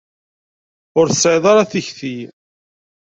[0.99, 2.17] Ur tesɛiḍ ara tikti.